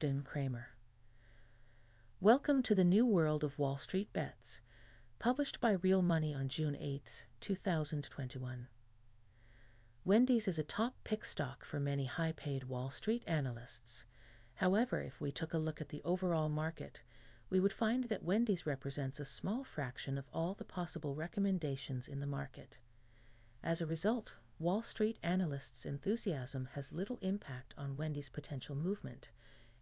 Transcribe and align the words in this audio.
Dan 0.00 0.22
Kramer. 0.22 0.68
Welcome 2.22 2.62
to 2.62 2.74
the 2.74 2.84
new 2.84 3.04
world 3.04 3.44
of 3.44 3.58
Wall 3.58 3.76
Street 3.76 4.10
Bets, 4.14 4.62
published 5.18 5.60
by 5.60 5.72
Real 5.72 6.00
Money 6.00 6.32
on 6.32 6.48
June 6.48 6.74
8, 6.74 7.26
2021. 7.42 8.68
Wendy's 10.02 10.48
is 10.48 10.58
a 10.58 10.62
top 10.62 10.94
pick 11.04 11.26
stock 11.26 11.66
for 11.66 11.78
many 11.78 12.06
high 12.06 12.32
paid 12.32 12.64
Wall 12.64 12.90
Street 12.90 13.22
analysts. 13.26 14.06
However, 14.54 15.02
if 15.02 15.20
we 15.20 15.30
took 15.30 15.52
a 15.52 15.58
look 15.58 15.82
at 15.82 15.90
the 15.90 16.00
overall 16.02 16.48
market, 16.48 17.02
we 17.50 17.60
would 17.60 17.74
find 17.74 18.04
that 18.04 18.24
Wendy's 18.24 18.64
represents 18.64 19.20
a 19.20 19.26
small 19.26 19.64
fraction 19.64 20.16
of 20.16 20.30
all 20.32 20.54
the 20.54 20.64
possible 20.64 21.14
recommendations 21.14 22.08
in 22.08 22.20
the 22.20 22.26
market. 22.26 22.78
As 23.62 23.82
a 23.82 23.86
result, 23.86 24.32
Wall 24.58 24.82
Street 24.82 25.18
analysts' 25.22 25.84
enthusiasm 25.84 26.70
has 26.72 26.90
little 26.90 27.18
impact 27.20 27.74
on 27.76 27.98
Wendy's 27.98 28.30
potential 28.30 28.74
movement, 28.74 29.28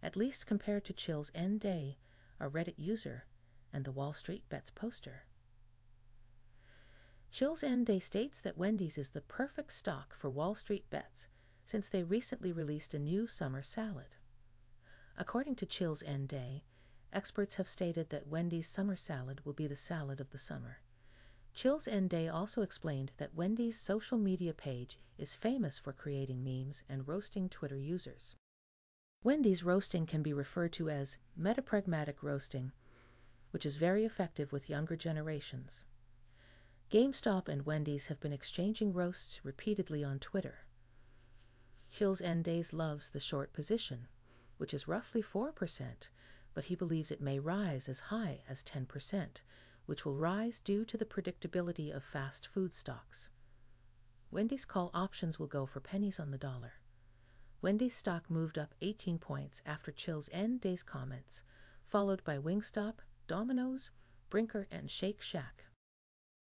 at 0.01 0.15
least 0.15 0.47
compared 0.47 0.85
to 0.85 0.93
Chill's 0.93 1.31
N 1.35 1.57
Day, 1.57 1.97
a 2.39 2.49
Reddit 2.49 2.75
user, 2.77 3.25
and 3.73 3.85
the 3.85 3.91
Wall 3.91 4.13
Street 4.13 4.43
Bets 4.49 4.69
poster. 4.69 5.23
Chill's 7.31 7.63
N 7.63 7.83
Day 7.83 7.99
states 7.99 8.41
that 8.41 8.57
Wendy's 8.57 8.97
is 8.97 9.09
the 9.09 9.21
perfect 9.21 9.73
stock 9.73 10.15
for 10.15 10.29
Wall 10.29 10.55
Street 10.55 10.89
bets 10.89 11.27
since 11.65 11.87
they 11.87 12.01
recently 12.01 12.51
released 12.51 12.93
a 12.93 12.99
new 12.99 13.27
summer 13.27 13.61
salad. 13.61 14.15
According 15.17 15.55
to 15.57 15.65
Chill's 15.65 16.01
N 16.01 16.25
Day, 16.25 16.63
experts 17.13 17.55
have 17.55 17.67
stated 17.67 18.09
that 18.09 18.27
Wendy's 18.27 18.67
summer 18.67 18.95
salad 18.95 19.45
will 19.45 19.53
be 19.53 19.67
the 19.67 19.75
salad 19.75 20.19
of 20.19 20.31
the 20.31 20.37
summer. 20.37 20.79
Chill's 21.53 21.87
End 21.87 22.09
Day 22.09 22.27
also 22.27 22.61
explained 22.61 23.11
that 23.17 23.35
Wendy's 23.35 23.79
social 23.79 24.17
media 24.17 24.53
page 24.53 24.97
is 25.17 25.33
famous 25.33 25.77
for 25.77 25.91
creating 25.91 26.43
memes 26.43 26.83
and 26.87 27.07
roasting 27.07 27.49
Twitter 27.49 27.77
users. 27.77 28.35
Wendy's 29.21 29.63
roasting 29.63 30.05
can 30.05 30.23
be 30.23 30.31
referred 30.31 30.71
to 30.73 30.89
as 30.89 31.17
metapragmatic 31.37 32.23
roasting, 32.23 32.71
which 33.51 33.65
is 33.65 33.75
very 33.75 34.05
effective 34.05 34.53
with 34.53 34.69
younger 34.69 34.95
generations. 34.95 35.83
GameStop 36.89 37.49
and 37.49 37.65
Wendy's 37.65 38.07
have 38.07 38.21
been 38.21 38.31
exchanging 38.31 38.93
roasts 38.93 39.41
repeatedly 39.43 40.05
on 40.05 40.19
Twitter. 40.19 40.59
Hills 41.89 42.21
End 42.21 42.45
Days 42.45 42.71
loves 42.71 43.09
the 43.09 43.19
short 43.19 43.51
position, 43.51 44.07
which 44.57 44.73
is 44.73 44.87
roughly 44.87 45.21
4%, 45.21 45.51
but 46.53 46.65
he 46.65 46.75
believes 46.75 47.11
it 47.11 47.21
may 47.21 47.39
rise 47.39 47.89
as 47.89 47.99
high 47.99 48.39
as 48.47 48.63
10%, 48.63 49.41
which 49.85 50.05
will 50.05 50.15
rise 50.15 50.61
due 50.61 50.85
to 50.85 50.95
the 50.97 51.05
predictability 51.05 51.93
of 51.93 52.05
fast 52.05 52.47
food 52.47 52.73
stocks. 52.73 53.29
Wendy's 54.31 54.65
call 54.65 54.91
options 54.93 55.37
will 55.37 55.47
go 55.47 55.65
for 55.65 55.81
pennies 55.81 56.21
on 56.21 56.31
the 56.31 56.37
dollar. 56.37 56.73
Wendy's 57.61 57.95
stock 57.95 58.29
moved 58.29 58.57
up 58.57 58.73
18 58.81 59.19
points 59.19 59.61
after 59.65 59.91
Chill's 59.91 60.29
end 60.31 60.61
day's 60.61 60.83
comments, 60.83 61.43
followed 61.85 62.23
by 62.23 62.37
Wingstop, 62.37 62.99
Domino's, 63.27 63.91
Brinker, 64.29 64.65
and 64.71 64.89
Shake 64.89 65.21
Shack. 65.21 65.65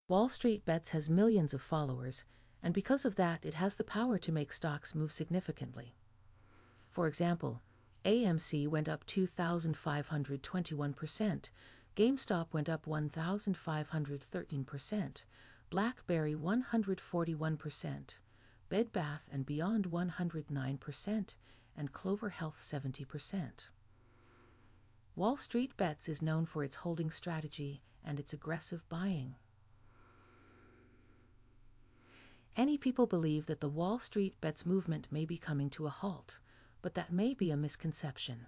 Wall 0.07 0.29
Street 0.29 0.67
Bets 0.67 0.91
has 0.91 1.09
millions 1.09 1.55
of 1.55 1.63
followers, 1.63 2.25
and 2.63 2.75
because 2.75 3.05
of 3.05 3.15
that, 3.17 3.45
it 3.45 3.55
has 3.55 3.75
the 3.77 3.85
power 3.85 4.19
to 4.19 4.33
make 4.33 4.53
stocks 4.53 4.95
move 4.95 5.13
significantly. 5.13 5.95
For 6.91 7.07
example, 7.07 7.63
AMC 8.05 8.69
went 8.69 8.89
up 8.89 9.07
2,521%, 9.07 11.51
GameStop 11.97 12.47
went 12.53 12.69
up 12.69 12.85
1,513%, 12.87 15.25
BlackBerry 15.71 16.35
141%, 16.35 18.15
Bed 18.69 18.93
Bath 18.93 19.23
and 19.33 19.47
Beyond 19.47 19.91
109%, 19.91 21.35
and 21.77 21.93
Clover 21.93 22.29
Health 22.31 22.59
70%. 22.61 23.69
Wall 25.17 25.37
Street 25.37 25.77
Bets 25.77 26.09
is 26.09 26.23
known 26.23 26.45
for 26.47 26.63
its 26.63 26.77
holding 26.77 27.11
strategy 27.11 27.83
and 28.05 28.21
its 28.21 28.33
aggressive 28.33 28.89
buying. 28.89 29.35
Any 32.57 32.77
people 32.77 33.07
believe 33.07 33.47
that 33.47 33.61
the 33.61 33.69
Wall 33.69 33.99
Street 33.99 34.35
Bets 34.41 34.67
movement 34.67 35.07
may 35.11 35.25
be 35.25 35.39
coming 35.39 35.71
to 35.71 35.87
a 35.87 35.91
halt, 35.91 36.41
but 36.83 36.95
that 36.95 37.13
may 37.13 37.35
be 37.35 37.51
a 37.51 37.57
misconception. 37.57 38.47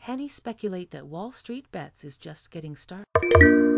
Henny 0.00 0.28
speculate 0.28 0.90
that 0.90 1.06
Wall 1.06 1.32
Street 1.32 1.72
Bets 1.72 2.04
is 2.04 2.18
just 2.18 2.50
getting 2.50 2.76
started. 2.76 3.73